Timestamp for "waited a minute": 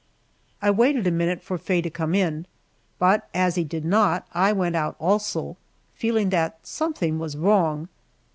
0.71-1.43